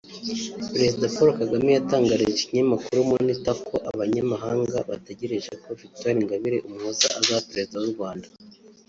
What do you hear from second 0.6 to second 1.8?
Prezida Paul Kagame